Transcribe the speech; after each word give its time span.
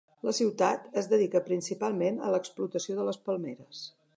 La 0.27 0.31
ciutat 0.35 0.87
es 1.01 1.09
dedica 1.11 1.41
principalment 1.49 2.17
a 2.29 2.33
l'explotació 2.37 2.99
de 3.01 3.07
les 3.11 3.21
palmeres. 3.29 3.85